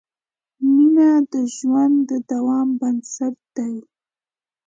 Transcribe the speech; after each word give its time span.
مینه 0.73 1.09
د 1.31 1.33
ژوند 1.55 1.95
د 2.09 2.11
دوام 2.29 2.67
بنسټ 2.79 3.35
ده. 3.55 3.67